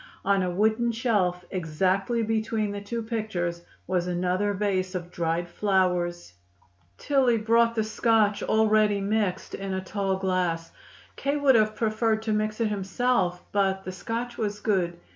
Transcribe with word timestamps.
On 0.25 0.41
a 0.41 0.49
wooden 0.49 0.91
shelf, 0.91 1.45
exactly 1.51 2.23
between 2.23 2.71
the 2.71 2.81
two 2.81 3.03
pictures, 3.03 3.61
was 3.85 4.07
another 4.07 4.51
vase 4.51 4.95
of 4.95 5.11
dried 5.11 5.47
flowers. 5.47 6.33
Tillie 6.97 7.37
brought 7.37 7.75
the 7.75 7.83
Scotch, 7.83 8.41
already 8.41 8.99
mixed, 8.99 9.53
in 9.53 9.75
a 9.75 9.79
tall 9.81 10.17
glass. 10.17 10.71
K. 11.17 11.37
would 11.37 11.53
have 11.53 11.75
preferred 11.75 12.23
to 12.23 12.33
mix 12.33 12.59
it 12.59 12.67
himself, 12.69 13.43
but 13.51 13.83
the 13.83 13.91
Scotch 13.91 14.39
was 14.39 14.59
good. 14.59 14.97